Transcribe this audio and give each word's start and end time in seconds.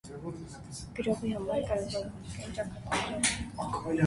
Գրողի 0.99 1.33
համար 1.33 1.67
կարևորը 1.73 2.01
մարդկային 2.07 2.57
ճակատագրերն 2.57 3.31
են։ 3.37 3.97